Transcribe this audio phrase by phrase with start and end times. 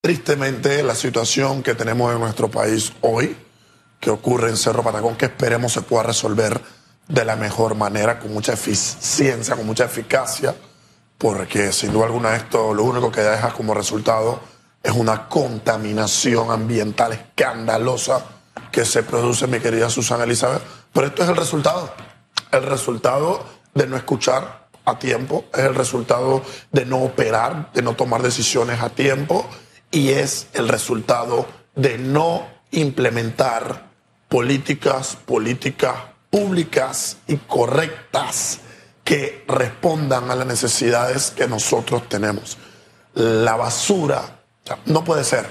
[0.00, 3.36] tristemente la situación que tenemos en nuestro país hoy,
[4.00, 6.60] que ocurre en Cerro Patacón, que esperemos se pueda resolver
[7.06, 10.54] de la mejor manera, con mucha eficiencia, con mucha eficacia,
[11.18, 14.40] porque sin duda alguna esto lo único que deja como resultado
[14.82, 18.24] es una contaminación ambiental escandalosa
[18.72, 20.62] que se produce, mi querida Susana Elizabeth.
[20.94, 21.92] Pero esto es el resultado,
[22.52, 23.44] el resultado
[23.74, 26.42] de no escuchar a tiempo, es el resultado
[26.72, 29.46] de no operar, de no tomar decisiones a tiempo
[29.90, 33.90] y es el resultado de no implementar
[34.28, 35.96] políticas, políticas
[36.30, 38.60] públicas y correctas
[39.02, 42.56] que respondan a las necesidades que nosotros tenemos.
[43.14, 44.42] La basura,
[44.86, 45.46] no puede ser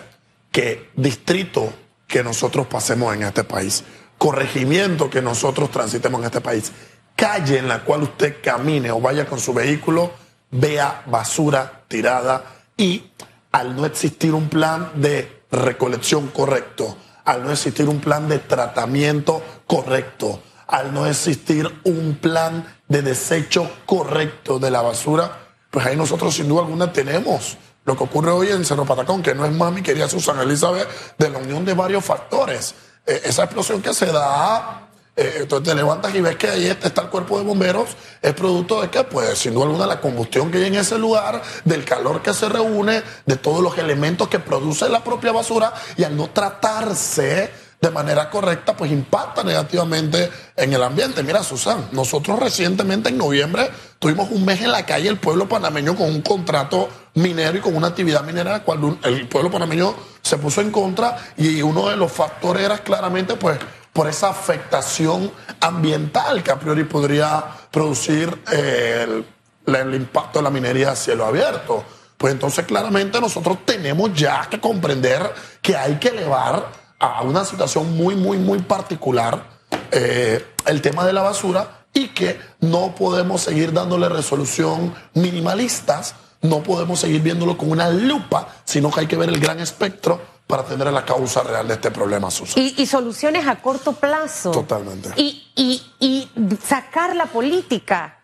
[0.52, 1.74] que distrito
[2.08, 3.84] que nosotros pasemos en este país,
[4.18, 6.72] corregimiento que nosotros transitemos en este país,
[7.16, 10.12] calle en la cual usted camine o vaya con su vehículo,
[10.52, 12.44] vea basura tirada
[12.78, 13.12] y
[13.52, 19.42] al no existir un plan de recolección correcto, al no existir un plan de tratamiento
[19.66, 25.32] correcto, al no existir un plan de desecho correcto de la basura,
[25.72, 29.34] pues ahí nosotros sin duda alguna tenemos lo que ocurre hoy en Cerro Patacón, que
[29.34, 32.76] no es más, mi querida Susana Elizabeth, de la unión de varios factores.
[33.06, 34.89] Eh, esa explosión que se da
[35.20, 37.90] eh, entonces te levantas y ves que ahí está el cuerpo de bomberos,
[38.22, 41.42] es producto de que, pues, sin duda alguna, la combustión que hay en ese lugar,
[41.66, 46.04] del calor que se reúne, de todos los elementos que produce la propia basura, y
[46.04, 51.24] al no tratarse de manera correcta, pues impacta negativamente en el ambiente.
[51.24, 55.96] Mira, Susan, nosotros recientemente en noviembre tuvimos un mes en la calle el pueblo panameño
[55.96, 60.62] con un contrato minero y con una actividad minera, cual el pueblo panameño se puso
[60.62, 63.58] en contra y uno de los factores era claramente, pues,
[63.94, 69.24] por esa afectación ambiental que a priori podría producir eh,
[69.66, 71.84] el, impacto de la minería a cielo abierto.
[72.18, 76.68] Pues entonces claramente nosotros tenemos ya que comprender que hay que elevar
[77.00, 79.44] a una situación muy, muy, muy particular
[79.92, 86.62] eh, el tema de la basura y que no podemos seguir dándole resolución minimalistas, no
[86.62, 90.64] podemos seguir viéndolo con una lupa, sino que hay que ver el gran espectro para
[90.64, 92.66] tener la causa real de este problema, Susana.
[92.76, 94.50] Y, soluciones a corto plazo.
[94.50, 95.12] Totalmente.
[95.16, 98.24] Y, y, sacar la política.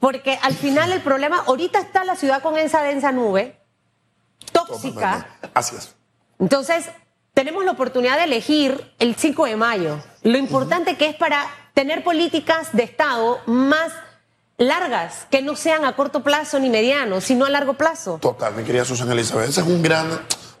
[0.00, 3.60] Porque al final el problema, ahorita está la ciudad con esa densa nube,
[4.50, 5.38] tóxica.
[5.54, 5.94] Así es.
[6.40, 6.86] Entonces,
[7.32, 10.02] tenemos la oportunidad de elegir el 5 de mayo.
[10.24, 13.92] Lo importante que es para tener políticas de Estado más
[14.58, 18.18] largas, que no sean a corto plazo ni mediano, sino a largo plazo.
[18.20, 19.50] Total, mi querida Susana Elizabeth.
[19.50, 20.08] Ese es un gran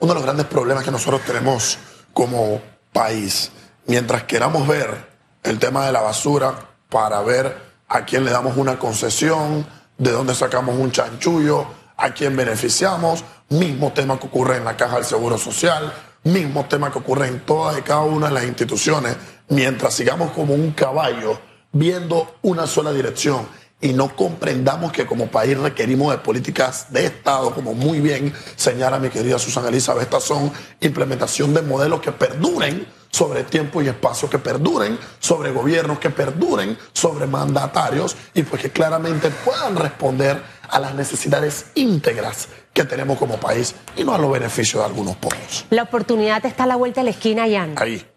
[0.02, 1.78] uno de los grandes problemas que nosotros tenemos
[2.12, 2.60] como
[2.92, 3.52] país.
[3.86, 5.08] Mientras queramos ver
[5.44, 6.54] el tema de la basura
[6.88, 9.64] para ver a quién le damos una concesión,
[9.96, 14.96] de dónde sacamos un chanchullo, a quién beneficiamos, mismo tema que ocurre en la caja
[14.96, 15.92] del Seguro Social,
[16.24, 19.16] mismo tema que ocurre en todas y cada una de las instituciones,
[19.50, 21.38] mientras sigamos como un caballo
[21.70, 23.46] viendo una sola dirección
[23.82, 28.98] y no comprendamos que como país requerimos de políticas de Estado, como muy bien señala
[28.98, 30.50] mi querida Susana Elizabeth, estas son
[30.80, 36.78] implementación de modelos que perduren sobre tiempo y espacio, que perduren sobre gobiernos, que perduren
[36.92, 43.38] sobre mandatarios y pues que claramente puedan responder a las necesidades íntegras que tenemos como
[43.38, 45.66] país y no a los beneficios de algunos pocos.
[45.70, 47.74] La oportunidad está a la vuelta de la esquina, Jan.
[47.76, 48.11] Ahí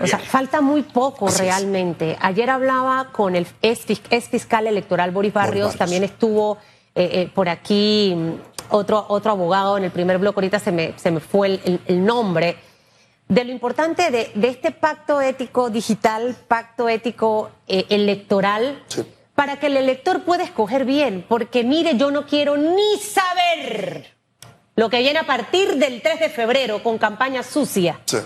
[0.00, 2.16] o sea, falta muy poco realmente.
[2.20, 3.86] Ayer hablaba con el ex,
[4.28, 6.58] fiscal electoral Boris Barrios, también estuvo
[6.94, 8.32] eh, eh, por aquí mm,
[8.70, 12.56] otro, otro abogado en el primer bloque, ahorita se me, se me fue el, nombre,
[13.28, 18.82] de lo importante de, este pacto ético digital, pacto ético eh, electoral,
[19.34, 24.12] para que el elector pueda escoger bien, porque mire, yo no quiero ni saber
[24.74, 28.00] lo que viene a partir del 3 de febrero con campaña sucia.
[28.04, 28.18] Sí.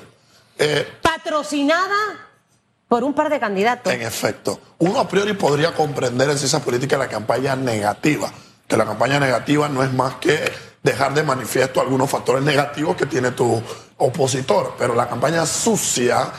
[1.02, 2.28] Patrocinada
[2.88, 3.92] por un par de candidatos.
[3.92, 4.60] En efecto.
[4.78, 8.30] Uno a priori podría comprender en esa política la campaña negativa,
[8.68, 10.52] que la campaña negativa no es más que
[10.82, 13.62] dejar de manifiesto algunos factores negativos que tiene tu
[13.96, 16.30] opositor, pero la campaña sucia,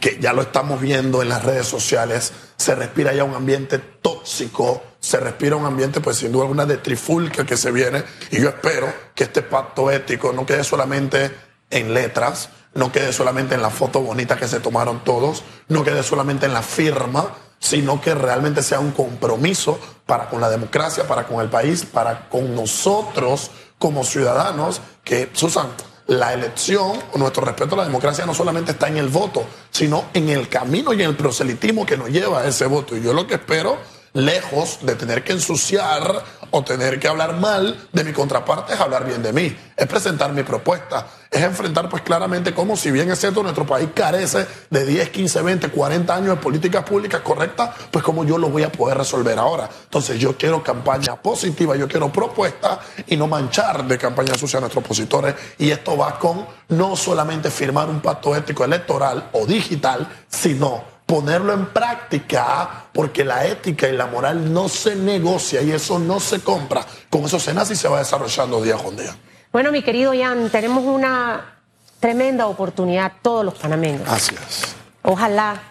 [0.00, 4.82] que ya lo estamos viendo en las redes sociales, se respira ya un ambiente tóxico,
[4.98, 8.48] se respira un ambiente, pues sin duda alguna, de trifulca que se viene, y yo
[8.48, 11.30] espero que este pacto ético no quede solamente
[11.70, 16.02] en letras, no quede solamente en la foto bonita que se tomaron todos, no quede
[16.02, 21.26] solamente en la firma, sino que realmente sea un compromiso para con la democracia, para
[21.26, 25.68] con el país, para con nosotros como ciudadanos, que, Susan,
[26.06, 30.28] la elección, nuestro respeto a la democracia no solamente está en el voto, sino en
[30.28, 32.96] el camino y en el proselitismo que nos lleva a ese voto.
[32.96, 33.78] Y yo lo que espero
[34.14, 39.04] lejos de tener que ensuciar o tener que hablar mal de mi contraparte, es hablar
[39.04, 43.18] bien de mí, es presentar mi propuesta, es enfrentar pues claramente como si bien es
[43.18, 48.04] cierto nuestro país carece de 10, 15, 20, 40 años de políticas públicas correctas, pues
[48.04, 49.68] como yo lo voy a poder resolver ahora.
[49.82, 52.78] Entonces yo quiero campaña positiva, yo quiero propuesta
[53.08, 57.50] y no manchar de campaña sucia a nuestros opositores y esto va con no solamente
[57.50, 63.92] firmar un pacto ético electoral o digital, sino ponerlo en práctica, porque la ética y
[63.92, 66.84] la moral no se negocia y eso no se compra.
[67.08, 69.14] Con eso se nace y se va desarrollando día con día.
[69.52, 71.54] Bueno, mi querido Jan, tenemos una
[72.00, 74.00] tremenda oportunidad todos los panameños.
[74.00, 74.74] Gracias.
[75.02, 75.62] Ojalá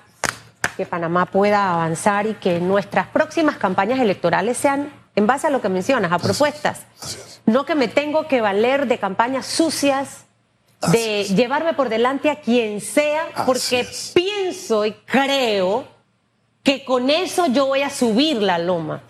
[0.78, 5.62] que Panamá pueda avanzar y que nuestras próximas campañas electorales sean en base a lo
[5.62, 6.84] que mencionas, a propuestas.
[7.46, 10.23] No que me tengo que valer de campañas sucias,
[10.92, 15.88] de llevarme por delante a quien sea, porque pienso y creo
[16.64, 19.04] que con eso yo voy a subir la loma.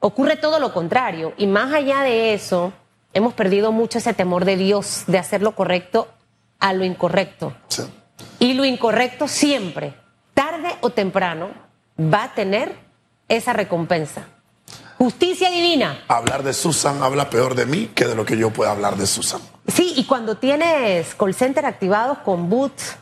[0.00, 1.32] Ocurre todo lo contrario.
[1.38, 2.72] Y más allá de eso,
[3.12, 6.08] hemos perdido mucho ese temor de Dios de hacer lo correcto
[6.58, 7.54] a lo incorrecto.
[8.38, 9.94] Y lo incorrecto siempre,
[10.34, 11.50] tarde o temprano,
[11.98, 12.76] va a tener
[13.28, 14.26] esa recompensa.
[14.98, 16.04] Justicia divina.
[16.08, 19.06] Hablar de Susan habla peor de mí que de lo que yo pueda hablar de
[19.06, 19.40] Susan.
[19.66, 22.96] Sí, y cuando tienes call center activados con boots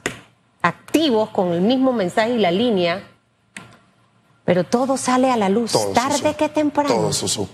[0.62, 3.02] activos, con el mismo mensaje y la línea,
[4.44, 6.88] pero todo sale a la luz, tarde que temprano.
[6.88, 7.48] Todo susu.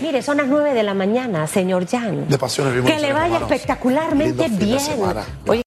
[0.00, 2.28] Mire, son las nueve de la mañana, señor Jan.
[2.28, 5.62] De pasiones Que le vaya espectacularmente bien.